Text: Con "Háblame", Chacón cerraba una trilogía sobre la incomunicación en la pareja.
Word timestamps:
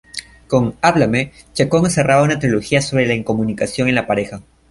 Con 0.47 0.77
"Háblame", 0.81 1.31
Chacón 1.53 1.87
cerraba 1.91 2.23
una 2.23 2.39
trilogía 2.39 2.81
sobre 2.81 3.05
la 3.05 3.13
incomunicación 3.13 3.87
en 3.87 3.93
la 3.93 4.07
pareja. 4.07 4.41